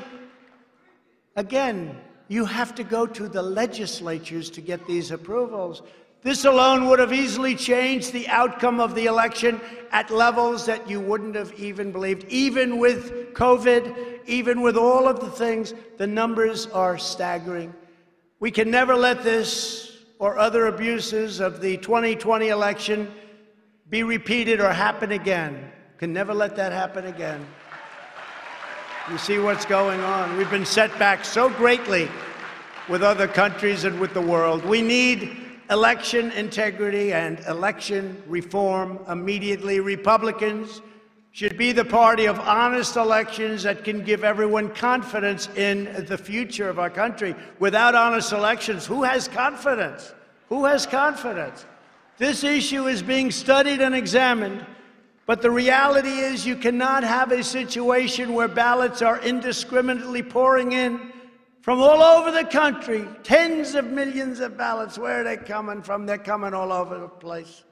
[1.39, 1.95] Again,
[2.27, 5.81] you have to go to the legislatures to get these approvals.
[6.21, 9.61] This alone would have easily changed the outcome of the election
[9.93, 12.25] at levels that you wouldn't have even believed.
[12.27, 17.73] Even with COVID, even with all of the things, the numbers are staggering.
[18.41, 23.09] We can never let this or other abuses of the 2020 election
[23.89, 25.71] be repeated or happen again.
[25.99, 27.47] Can never let that happen again.
[29.07, 30.37] You see what's going on.
[30.37, 32.07] We've been set back so greatly
[32.87, 34.63] with other countries and with the world.
[34.63, 35.35] We need
[35.71, 39.79] election integrity and election reform immediately.
[39.79, 40.81] Republicans
[41.31, 46.69] should be the party of honest elections that can give everyone confidence in the future
[46.69, 47.33] of our country.
[47.57, 50.13] Without honest elections, who has confidence?
[50.49, 51.65] Who has confidence?
[52.19, 54.65] This issue is being studied and examined
[55.29, 61.11] but the reality is, you cannot have a situation where ballots are indiscriminately pouring in
[61.61, 63.05] from all over the country.
[63.21, 64.97] Tens of millions of ballots.
[64.97, 66.07] Where are they coming from?
[66.07, 67.63] They're coming all over the place.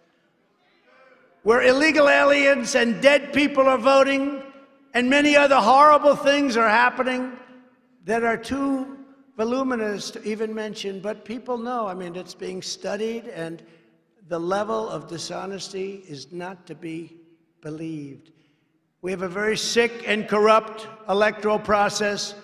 [1.41, 4.43] Where illegal aliens and dead people are voting,
[4.93, 7.31] and many other horrible things are happening
[8.05, 8.99] that are too
[9.35, 11.87] voluminous to even mention, but people know.
[11.87, 13.63] I mean, it's being studied, and
[14.27, 17.16] the level of dishonesty is not to be
[17.61, 18.31] believed.
[19.01, 22.35] We have a very sick and corrupt electoral process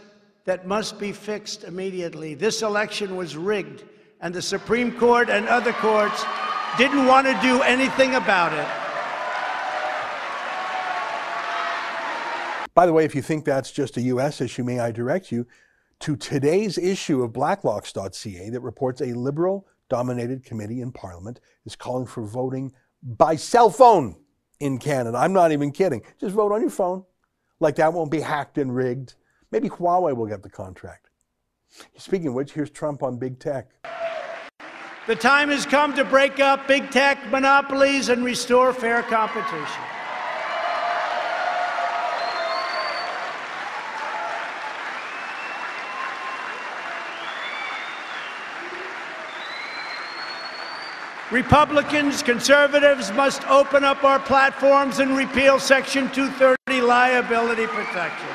[0.45, 2.35] that must be fixed immediately.
[2.35, 3.83] This election was rigged,
[4.21, 6.23] and the Supreme Court and other courts
[6.77, 8.67] didn't want to do anything about it.
[12.73, 14.41] By the way, if you think that's just a U.S.
[14.41, 15.45] issue, may I direct you
[15.99, 22.07] to today's issue of blacklocks.ca that reports a liberal dominated committee in Parliament is calling
[22.07, 22.71] for voting
[23.03, 24.15] by cell phone
[24.59, 25.17] in Canada.
[25.17, 26.01] I'm not even kidding.
[26.19, 27.03] Just vote on your phone.
[27.59, 29.15] Like that won't be hacked and rigged.
[29.51, 31.09] Maybe Huawei will get the contract.
[31.97, 33.69] Speaking of which, here's Trump on big tech.
[35.05, 39.83] The time has come to break up big tech monopolies and restore fair competition.
[51.33, 58.29] Republicans, conservatives must open up our platforms and repeal Section 230 liability protections.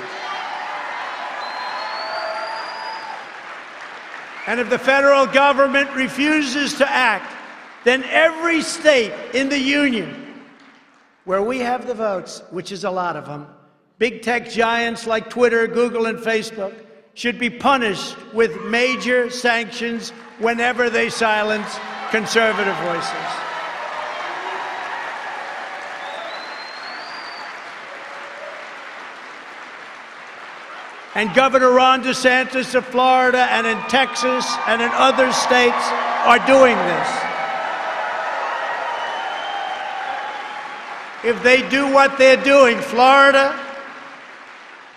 [4.49, 7.33] And if the federal government refuses to act,
[7.85, 10.35] then every state in the union
[11.25, 13.47] where we have the votes, which is a lot of them,
[13.99, 16.75] big tech giants like Twitter, Google, and Facebook,
[17.15, 21.79] should be punished with major sanctions whenever they silence
[22.11, 23.49] conservative voices.
[31.15, 35.75] And Governor Ron DeSantis of Florida and in Texas and in other states
[36.25, 37.09] are doing this.
[41.25, 43.59] If they do what they're doing, Florida,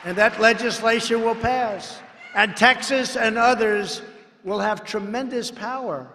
[0.05, 1.99] and that legislation will pass,
[2.35, 4.03] and Texas and others
[4.43, 6.07] will have tremendous power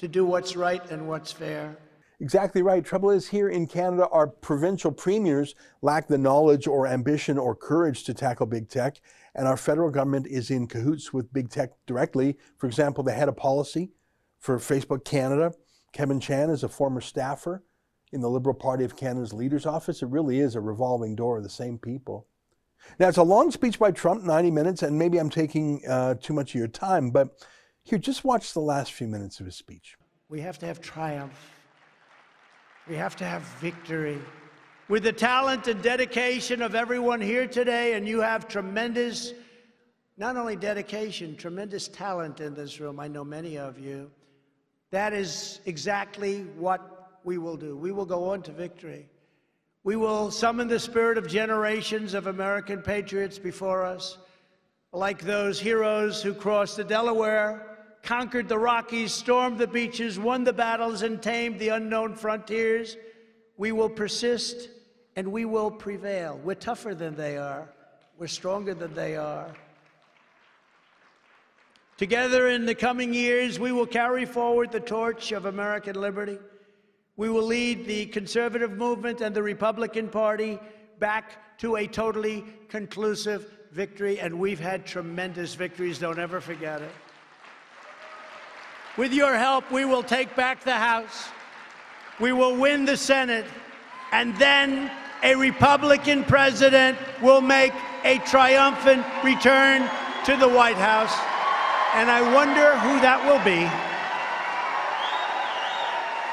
[0.00, 1.76] to do what's right and what's fair.
[2.20, 2.82] Exactly right.
[2.82, 8.04] Trouble is, here in Canada, our provincial premiers lack the knowledge or ambition or courage
[8.04, 9.00] to tackle big tech,
[9.34, 12.38] and our federal government is in cahoots with big tech directly.
[12.56, 13.90] For example, the head of policy
[14.38, 15.52] for Facebook Canada,
[15.92, 17.62] Kevin Chan, is a former staffer
[18.10, 20.02] in the Liberal Party of Canada's leader's office.
[20.02, 22.26] It really is a revolving door of the same people.
[22.98, 26.32] Now, it's a long speech by Trump, 90 minutes, and maybe I'm taking uh, too
[26.32, 27.46] much of your time, but
[27.90, 29.96] here, just watch the last few minutes of his speech.
[30.28, 31.34] We have to have triumph.
[32.88, 34.18] We have to have victory.
[34.88, 39.34] With the talent and dedication of everyone here today, and you have tremendous,
[40.16, 43.00] not only dedication, tremendous talent in this room.
[43.00, 44.10] I know many of you.
[44.92, 47.76] That is exactly what we will do.
[47.76, 49.08] We will go on to victory.
[49.82, 54.18] We will summon the spirit of generations of American patriots before us,
[54.92, 57.69] like those heroes who crossed the Delaware
[58.02, 62.96] conquered the Rockies, stormed the beaches, won the battles, and tamed the unknown frontiers.
[63.56, 64.68] We will persist
[65.16, 66.40] and we will prevail.
[66.42, 67.68] We're tougher than they are,
[68.18, 69.52] we're stronger than they are.
[71.98, 76.38] Together in the coming years, we will carry forward the torch of American liberty.
[77.16, 80.58] We will lead the conservative movement and the Republican Party
[80.98, 86.90] back to a totally conclusive victory, and we've had tremendous victories, don't ever forget it.
[88.96, 91.28] With your help, we will take back the House.
[92.18, 93.46] We will win the Senate.
[94.12, 94.90] And then
[95.22, 97.72] a Republican president will make
[98.04, 99.88] a triumphant return
[100.24, 101.14] to the White House.
[101.94, 103.66] And I wonder who that will be.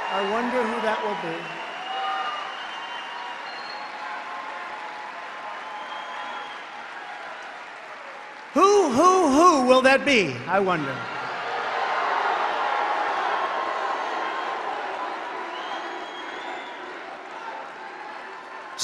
[0.09, 1.37] I wonder who that will be.
[8.53, 10.33] Who, who, who will that be?
[10.47, 10.95] I wonder.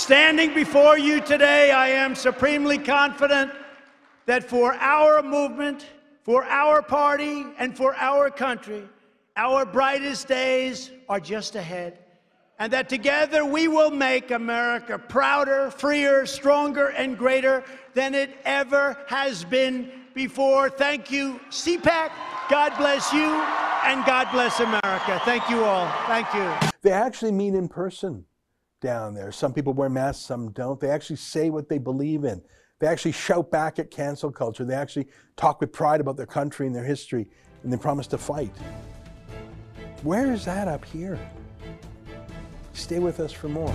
[0.03, 3.53] Standing before you today, I am supremely confident
[4.25, 5.85] that for our movement,
[6.23, 8.83] for our party, and for our country,
[9.37, 11.99] our brightest days are just ahead.
[12.59, 17.63] And that together we will make America prouder, freer, stronger, and greater
[17.93, 20.69] than it ever has been before.
[20.69, 22.11] Thank you, CPAC.
[22.49, 23.41] God bless you,
[23.85, 25.21] and God bless America.
[25.23, 25.89] Thank you all.
[26.07, 26.69] Thank you.
[26.81, 28.25] They actually meet in person
[28.83, 29.31] down there.
[29.31, 30.79] Some people wear masks, some don't.
[30.79, 32.43] They actually say what they believe in.
[32.79, 34.65] They actually shout back at cancel culture.
[34.65, 37.29] They actually talk with pride about their country and their history,
[37.63, 38.51] and they promise to fight.
[40.03, 41.17] Where is that up here?
[42.73, 43.73] Stay with us for more.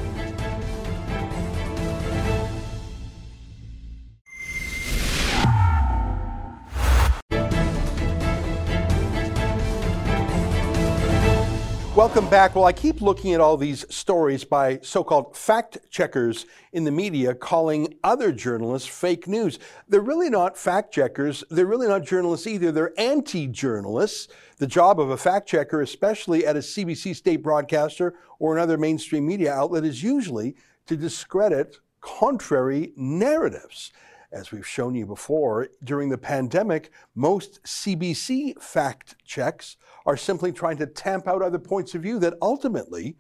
[11.99, 12.55] Welcome back.
[12.55, 16.93] Well, I keep looking at all these stories by so called fact checkers in the
[16.93, 19.59] media calling other journalists fake news.
[19.89, 21.43] They're really not fact checkers.
[21.51, 22.71] They're really not journalists either.
[22.71, 24.29] They're anti journalists.
[24.59, 29.27] The job of a fact checker, especially at a CBC state broadcaster or another mainstream
[29.27, 30.55] media outlet, is usually
[30.87, 33.91] to discredit contrary narratives.
[34.31, 40.77] As we've shown you before, during the pandemic, most CBC fact checks are simply trying
[40.79, 43.17] to tamp out other points of view that ultimately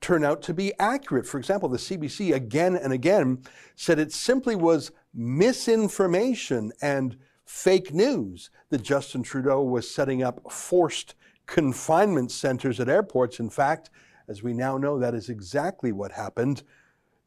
[0.00, 1.26] turn out to be accurate.
[1.26, 3.42] For example, the CBC again and again
[3.76, 11.14] said it simply was misinformation and fake news that Justin Trudeau was setting up forced
[11.46, 13.40] confinement centers at airports.
[13.40, 13.90] In fact,
[14.28, 16.62] as we now know, that is exactly what happened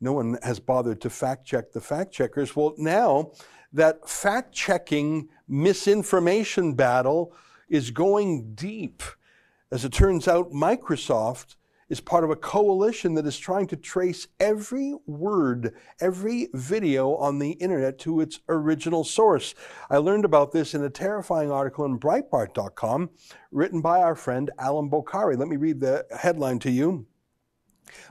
[0.02, 2.56] no one has bothered to fact check the fact checkers.
[2.56, 3.32] Well, now
[3.72, 7.34] that fact checking misinformation battle
[7.70, 9.04] is going deep.
[9.72, 11.56] As it turns out, Microsoft
[11.88, 17.38] is part of a coalition that is trying to trace every word, every video on
[17.38, 19.54] the internet to its original source.
[19.90, 23.10] I learned about this in a terrifying article in Breitbart.com
[23.52, 25.38] written by our friend Allum Bokhari.
[25.38, 27.08] Let me read the headline to you.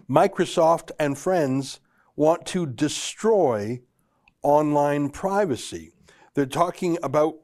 [0.08, 1.80] Microsoft and friends
[2.16, 3.80] want to destroy
[4.42, 5.92] online privacy.
[6.34, 7.36] They're talking about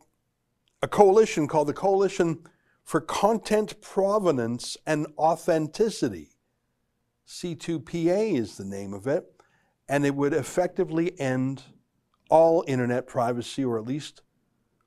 [0.82, 2.40] a coalition called the Coalition
[2.84, 6.30] for Content Provenance and Authenticity.
[7.26, 9.24] C2PA is the name of it,
[9.88, 11.62] and it would effectively end
[12.30, 14.22] all internet privacy, or at least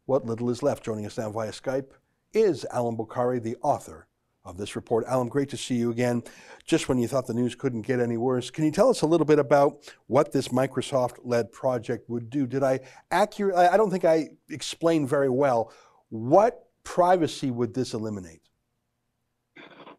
[0.05, 0.83] what little is left.
[0.83, 1.91] Joining us now via Skype
[2.33, 4.08] is Allum Bokhari, the author
[4.45, 5.05] of this report.
[5.07, 6.23] Allum, great to see you again.
[6.65, 9.05] Just when you thought the news couldn't get any worse, can you tell us a
[9.05, 12.47] little bit about what this Microsoft-led project would do?
[12.47, 12.79] Did I
[13.11, 13.55] accurate?
[13.55, 15.71] I don't think I explained very well.
[16.09, 18.41] What privacy would this eliminate?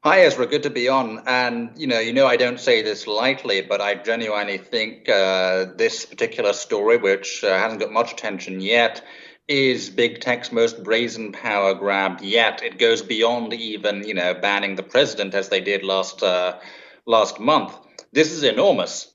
[0.03, 0.47] Hi, Ezra.
[0.47, 1.23] Good to be on.
[1.27, 5.67] And you know, you know, I don't say this lightly, but I genuinely think uh,
[5.77, 9.05] this particular story, which uh, hasn't got much attention yet,
[9.51, 12.63] is big tech's most brazen power grab yet.
[12.63, 16.61] It goes beyond even, you know, banning the president as they did last uh,
[17.05, 17.77] last month.
[18.13, 19.13] This is enormous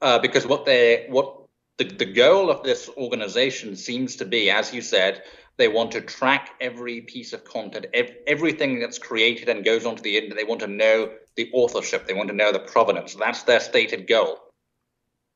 [0.00, 1.36] uh, because what they what
[1.78, 5.24] the, the goal of this organization seems to be, as you said,
[5.56, 10.02] they want to track every piece of content, ev- everything that's created and goes onto
[10.02, 10.36] the internet.
[10.36, 12.06] They want to know the authorship.
[12.06, 13.16] They want to know the provenance.
[13.16, 14.38] That's their stated goal.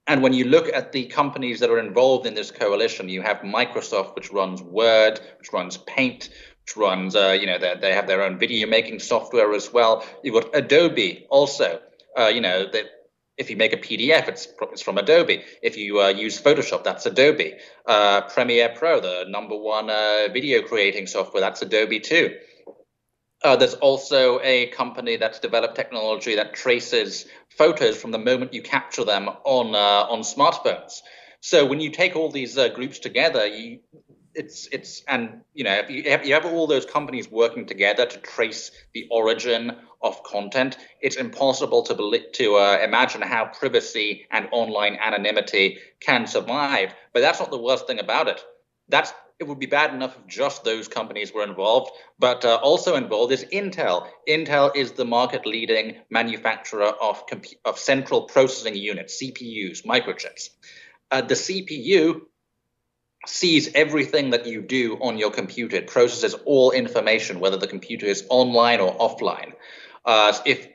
[0.06, 3.38] And when you look at the companies that are involved in this coalition, you have
[3.38, 6.28] Microsoft, which runs Word, which runs Paint,
[6.62, 10.06] which runs, uh, you know, they have their own video making software as well.
[10.22, 11.80] You've got Adobe also,
[12.16, 12.84] uh, you know, that
[13.36, 15.42] if you make a PDF, it's, it's from Adobe.
[15.60, 17.54] If you uh, use Photoshop, that's Adobe.
[17.84, 22.36] Uh, Premiere Pro, the number one uh, video creating software, that's Adobe too.
[23.44, 28.62] Uh, there's also a company that's developed technology that traces photos from the moment you
[28.62, 31.00] capture them on uh, on smartphones.
[31.40, 33.80] So when you take all these uh, groups together, you,
[34.34, 38.06] it's it's and you know if you have, you have all those companies working together
[38.06, 44.48] to trace the origin of content, it's impossible to to uh, imagine how privacy and
[44.52, 46.94] online anonymity can survive.
[47.12, 48.42] But that's not the worst thing about it.
[48.88, 52.96] That's it would be bad enough if just those companies were involved, but uh, also
[52.96, 54.08] involved is Intel.
[54.26, 57.22] Intel is the market-leading manufacturer of
[57.64, 60.50] of central processing units, CPUs, microchips.
[61.10, 62.22] Uh, the CPU
[63.26, 65.76] sees everything that you do on your computer.
[65.76, 69.52] It processes all information, whether the computer is online or offline.
[70.04, 70.68] Uh, if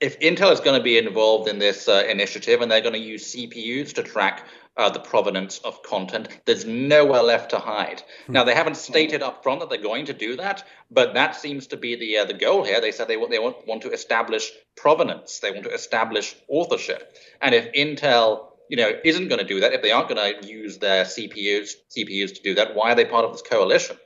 [0.00, 2.98] if Intel is going to be involved in this uh, initiative and they're going to
[2.98, 4.44] use CPUs to track
[4.76, 8.02] uh, the provenance of content, there's nowhere left to hide.
[8.26, 8.32] Hmm.
[8.32, 11.68] Now they haven't stated up front that they're going to do that, but that seems
[11.68, 12.80] to be the uh, the goal here.
[12.80, 15.40] They said they want they want, want to establish provenance.
[15.40, 17.16] They want to establish authorship.
[17.40, 20.48] And if Intel you know, isn't going to do that, if they aren't going to
[20.48, 23.96] use their CPUs CPUs to do that, why are they part of this coalition?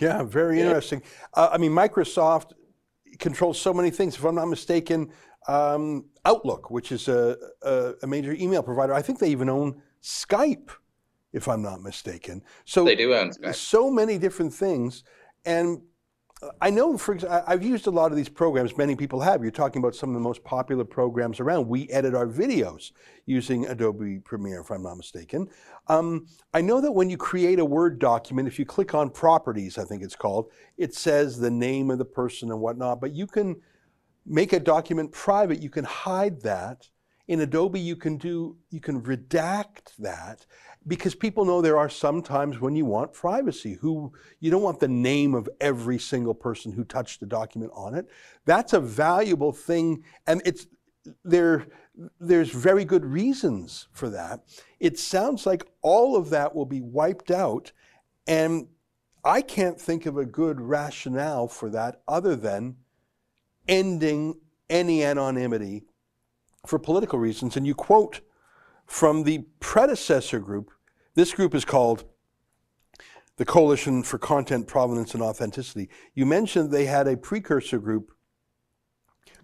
[0.00, 1.02] Yeah, very interesting.
[1.34, 2.52] Uh, I mean, Microsoft
[3.18, 4.16] controls so many things.
[4.16, 5.12] If I'm not mistaken,
[5.48, 9.80] um, Outlook, which is a, a, a, major email provider, I think they even own
[10.06, 10.70] Skype,
[11.32, 12.42] if I'm not mistaken.
[12.64, 13.56] So they do own Skype.
[13.56, 15.02] So many different things,
[15.44, 15.82] and
[16.60, 18.76] I know, for example, I've used a lot of these programs.
[18.76, 19.42] Many people have.
[19.42, 21.66] You're talking about some of the most popular programs around.
[21.66, 22.92] We edit our videos
[23.24, 25.48] using Adobe Premiere, if I'm not mistaken.
[25.88, 29.78] Um, I know that when you create a Word document, if you click on Properties,
[29.78, 33.00] I think it's called, it says the name of the person and whatnot.
[33.00, 33.56] But you can
[34.26, 35.62] make a document private.
[35.62, 36.90] You can hide that.
[37.28, 40.46] In Adobe, you can do you can redact that,
[40.86, 43.74] because people know there are some times when you want privacy.
[43.80, 47.94] Who you don't want the name of every single person who touched the document on
[47.94, 48.06] it.
[48.44, 50.66] That's a valuable thing and it's
[51.24, 51.66] there
[52.20, 54.40] there's very good reasons for that.
[54.78, 57.72] It sounds like all of that will be wiped out
[58.26, 58.68] and
[59.24, 62.76] i can't think of a good rationale for that other than
[63.68, 64.34] ending
[64.68, 65.84] any anonymity
[66.66, 68.20] for political reasons and you quote
[68.86, 70.70] from the predecessor group
[71.16, 72.04] this group is called
[73.36, 75.88] the Coalition for Content Provenance and Authenticity.
[76.14, 78.12] You mentioned they had a precursor group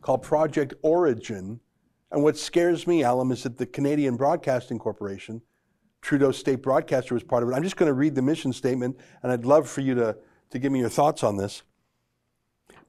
[0.02, 1.60] called Project Origin.
[2.10, 5.40] And what scares me, Allum, is that the Canadian Broadcasting Corporation,
[6.02, 7.54] Trudeau's state broadcaster, was part of it.
[7.54, 10.16] I'm just going to read the mission statement, and I'd love for you to,
[10.50, 11.62] to give me your thoughts on this.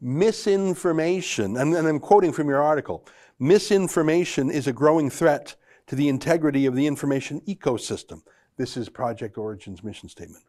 [0.01, 3.05] Misinformation, and, and I'm quoting from your article
[3.39, 5.55] misinformation is a growing threat
[5.87, 8.21] to the integrity of the information ecosystem.
[8.57, 10.43] This is Project Origin's mission statement.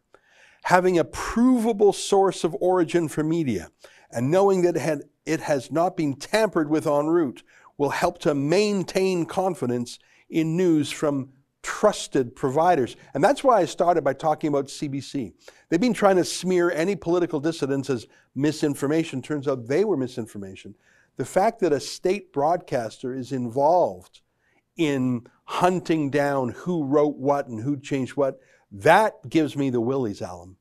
[0.64, 3.68] Having a provable source of origin for media
[4.11, 7.43] and knowing that it has not been tampered with en route
[7.76, 9.99] will help to maintain confidence
[10.30, 11.30] in news from
[11.62, 12.97] trusted providers.
[13.14, 15.32] And that's why I started by talking about CBC.
[15.68, 19.22] They've been trying to smear any political dissidents as misinformation.
[19.22, 20.74] Turns out they were misinformation.
[21.16, 24.20] The fact that a state broadcaster is involved
[24.76, 28.40] in hunting down who wrote what and who changed what,
[28.72, 30.56] that gives me the willies, Allum.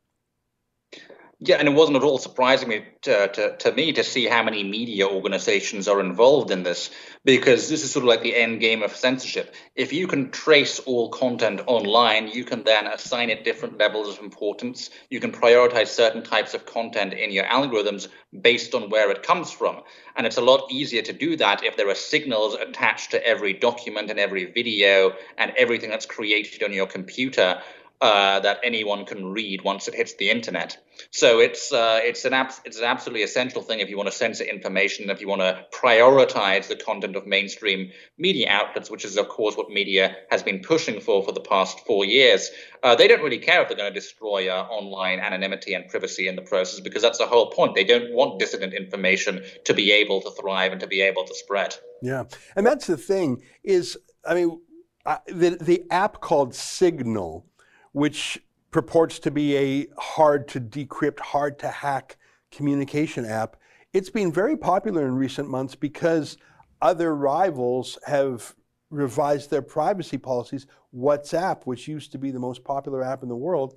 [1.39, 4.63] Yeah, and it wasn't at all surprising to, to, to, me to see how many
[4.63, 6.89] media organizations are involved in this,
[7.25, 9.53] because this is sort of like the end game of censorship.
[9.75, 14.23] If you can trace all content online, you can then assign it different levels of
[14.23, 14.89] importance.
[15.09, 18.07] You can prioritize certain types of content in your algorithms
[18.41, 19.81] based on where it comes from.
[20.15, 23.53] And it's a lot easier to do that if there are signals attached to every
[23.53, 27.61] document and every video and everything that's created on your computer
[28.03, 30.77] uh, that anyone can read once it hits the internet.
[31.11, 34.15] So it's uh, it's an abs- it's an absolutely essential thing if you want to
[34.15, 39.15] censor information, if you want to prioritize the content of mainstream media outlets, which is
[39.15, 42.51] of course what media has been pushing for for the past four years.
[42.83, 46.27] Uh, they don't really care if they're going to destroy uh, online anonymity and privacy
[46.27, 47.73] in the process because that's the whole point.
[47.73, 51.33] They don't want dissident information to be able to thrive and to be able to
[51.33, 51.77] spread.
[52.01, 52.25] Yeah,
[52.57, 54.59] and that's the thing is, I mean,
[55.05, 57.45] uh, the the app called Signal
[57.93, 58.39] which
[58.71, 62.17] purports to be a hard to decrypt, hard to hack
[62.51, 63.55] communication app.
[63.93, 66.37] It's been very popular in recent months because
[66.81, 68.53] other rivals have
[68.89, 70.67] revised their privacy policies.
[70.95, 73.75] WhatsApp, which used to be the most popular app in the world,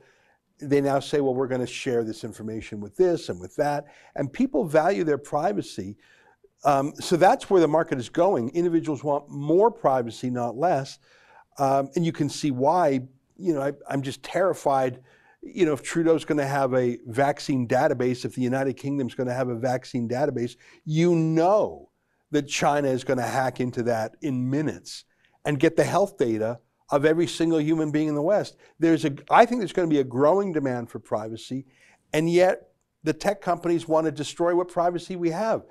[0.59, 3.85] they now say, well, we're going to share this information with this and with that.
[4.14, 5.97] And people value their privacy.
[6.64, 8.49] Um, so that's where the market is going.
[8.51, 10.99] Individuals want more privacy, not less.
[11.59, 13.01] Um, and you can see why
[13.37, 15.01] you know, I, I'm just terrified.
[15.43, 19.28] You know, if Trudeau's going to have a vaccine database, if the United Kingdom's going
[19.28, 21.91] to have a vaccine database, you know
[22.30, 25.05] that China is going to hack into that in minutes
[25.45, 26.59] and get the health data
[26.91, 28.57] of every single human being in the West.
[28.78, 31.66] There's a, I think there's going to be a growing demand for privacy,
[32.12, 32.68] and yet
[33.03, 35.62] the tech companies want to destroy what privacy we have.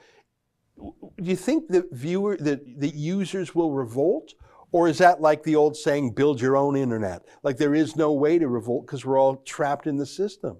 [0.77, 4.33] Do you think that viewer, that the users will revolt,
[4.71, 7.23] or is that like the old saying, build your own internet?
[7.43, 10.57] Like there is no way to revolt because we're all trapped in the system.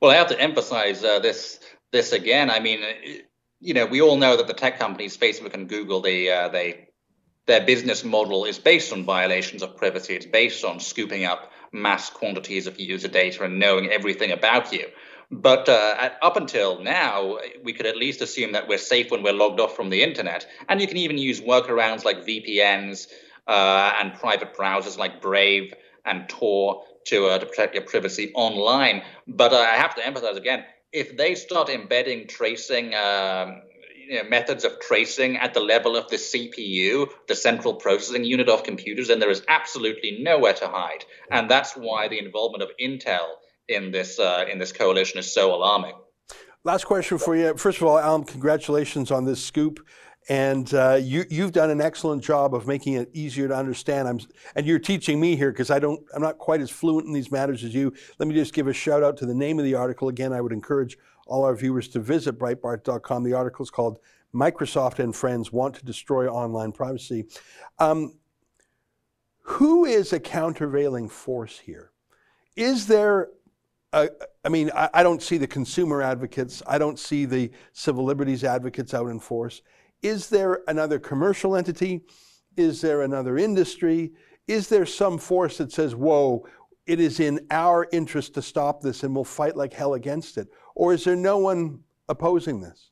[0.00, 1.60] Well, I have to emphasize uh, this
[1.92, 2.50] this again.
[2.50, 2.80] I mean,
[3.60, 6.88] you know, we all know that the tech companies, Facebook and Google, they uh, they
[7.46, 10.14] their business model is based on violations of privacy.
[10.14, 14.86] It's based on scooping up mass quantities of user data and knowing everything about you.
[15.30, 19.22] But uh, at, up until now, we could at least assume that we're safe when
[19.22, 20.46] we're logged off from the internet.
[20.68, 23.08] And you can even use workarounds like VPNs
[23.46, 29.02] uh, and private browsers like Brave and Tor to, uh, to protect your privacy online.
[29.26, 33.62] But uh, I have to emphasize again if they start embedding tracing, um,
[34.08, 38.48] you know, methods of tracing at the level of the CPU, the central processing unit
[38.48, 41.04] of computers, then there is absolutely nowhere to hide.
[41.30, 43.26] And that's why the involvement of Intel
[43.68, 45.94] in this uh, in this coalition is so alarming.
[46.64, 47.56] Last question for you.
[47.56, 49.86] First of all, Allum, congratulations on this scoop.
[50.28, 54.08] And uh, you, you've done an excellent job of making it easier to understand.
[54.08, 54.18] I'm,
[54.56, 57.30] and you're teaching me here because I don't, I'm not quite as fluent in these
[57.30, 57.94] matters as you.
[58.18, 60.08] Let me just give a shout out to the name of the article.
[60.08, 63.22] Again, I would encourage all our viewers to visit Breitbart.com.
[63.22, 63.98] The article is called
[64.34, 67.26] "Microsoft and Friends Want to Destroy Online Privacy."
[67.78, 68.18] Um,
[69.42, 71.92] who is a countervailing force here?
[72.56, 73.28] Is there
[73.92, 74.08] uh,
[74.44, 76.62] I mean, I, I, don't see the consumer advocates.
[76.66, 79.62] I don't see the civil liberties advocates out in force.
[80.02, 82.02] Is there another commercial entity?
[82.56, 84.12] Is there another industry?
[84.48, 86.46] Is there some force that says, whoa,
[86.86, 90.48] it is in our interest to stop this and we'll fight like hell against it?
[90.76, 92.90] Or is there no one opposing this?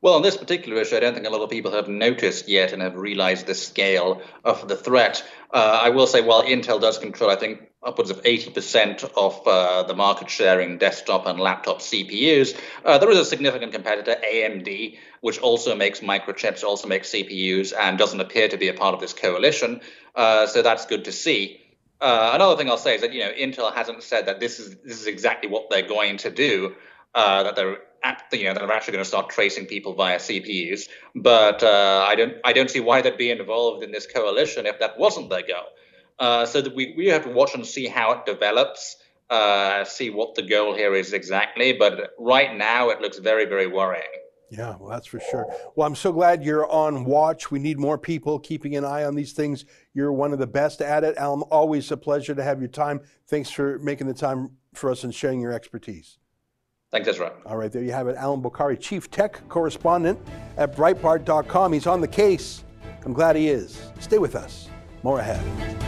[0.00, 2.72] Well, on this particular issue, I don't think a lot of people have noticed yet
[2.72, 5.22] and have realized the scale of the threat.
[5.52, 9.82] Uh, I will say, while Intel does control, I think, upwards of 80% of uh,
[9.82, 14.96] the market share in desktop and laptop CPUs, uh, there is a significant competitor, AMD,
[15.20, 19.00] which also makes microchips, also makes CPUs, and doesn't appear to be a part of
[19.00, 19.80] this coalition.
[20.14, 21.60] Uh, so that's good to see.
[22.00, 24.76] Uh, another thing I'll say is that you know Intel hasn't said that this is
[24.84, 26.74] this is exactly what they're going to do.
[27.14, 27.78] Uh, that they're
[28.32, 30.88] you know, they're actually going to start tracing people via CPUs.
[31.14, 34.78] But uh, I don't I don't see why they'd be involved in this coalition if
[34.80, 35.66] that wasn't their goal.
[36.18, 38.96] Uh, so that we, we have to watch and see how it develops,
[39.28, 41.74] uh, see what the goal here is exactly.
[41.74, 44.04] But right now, it looks very, very worrying.
[44.50, 45.46] Yeah, well, that's for sure.
[45.74, 47.50] Well, I'm so glad you're on watch.
[47.50, 49.64] We need more people keeping an eye on these things.
[49.92, 51.16] You're one of the best at it.
[51.16, 53.00] Allum, always a pleasure to have your time.
[53.26, 56.18] Thanks for making the time for us and sharing your expertise.
[56.92, 57.32] Thanks, Ezra.
[57.44, 58.16] All right, there you have it.
[58.16, 60.18] Allum Bokhari, Chief Tech Correspondent
[60.56, 61.72] at Breitbart.com.
[61.72, 62.64] He's on the case.
[63.04, 63.90] I'm glad he is.
[63.98, 64.68] Stay with us.
[65.02, 65.85] More ahead.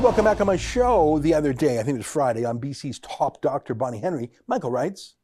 [0.00, 1.78] Hey, welcome back on my show the other day.
[1.78, 4.30] I think it was Friday on BC's top doctor, Bonnie Henry.
[4.46, 5.16] Michael writes,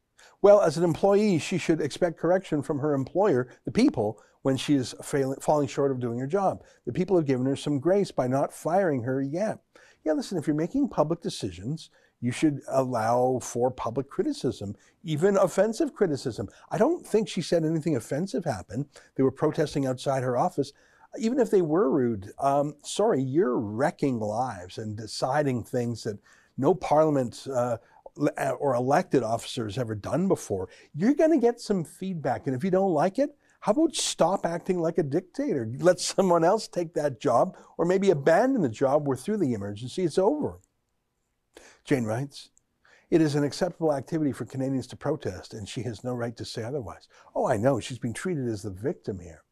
[0.42, 4.74] well, as an employee, she should expect correction from her employer, the people, when she
[4.74, 6.62] is failing, falling short of doing her job.
[6.84, 9.60] The people have given her some grace by not firing her yet.
[10.04, 11.88] Yeah, listen, if you're making public decisions,
[12.20, 16.50] you should allow for public criticism, even offensive criticism.
[16.70, 18.84] I don't think she said anything offensive happened.
[19.14, 20.74] They were protesting outside her office
[21.18, 26.18] even if they were rude, um, sorry, you're wrecking lives and deciding things that
[26.56, 27.78] no parliament, uh,
[28.58, 32.46] or elected officer has ever done before, you're going to get some feedback.
[32.46, 35.68] And if you don't like it, how about stop acting like a dictator?
[35.78, 39.06] Let someone else take that job or maybe abandon the job.
[39.06, 40.60] We're through the emergency, it's over.
[41.84, 42.50] Jane writes,
[43.10, 46.44] it is an acceptable activity for Canadians to protest, and she has no right to
[46.44, 47.06] say otherwise.
[47.36, 47.78] Oh, I know.
[47.78, 49.44] She's being treated as the victim here.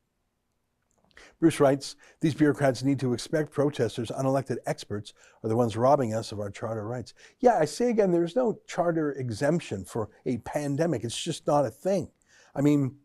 [1.41, 5.13] Bruce writes, these bureaucrats need to expect protesters, unelected experts,
[5.43, 7.15] are the ones robbing us of our charter rights.
[7.41, 11.05] Yeah, I say again, there's no charter exemption for a pandemic.
[11.05, 12.11] It's just not a thing.
[12.55, 12.97] I mean,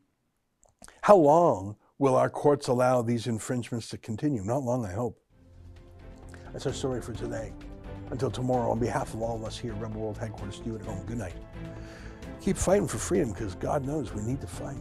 [1.01, 4.43] how long will our courts allow these infringements to continue?
[4.43, 5.19] Not long, I hope.
[6.53, 7.53] That's our story for today.
[8.11, 10.81] Until tomorrow, on behalf of all of us here at Rebel World Headquarters, do at
[10.81, 11.35] home, good night.
[12.41, 14.77] Keep fighting for freedom because God knows we need to fight.